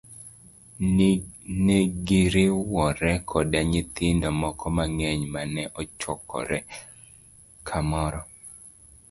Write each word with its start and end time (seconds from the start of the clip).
Negiriwore 1.65 3.11
koda 3.29 3.59
nyithindo 3.71 4.27
moko 4.41 4.65
mang'eny 4.77 5.21
mane 5.33 5.63
ochokore 5.81 6.59
kamoro. 7.67 8.21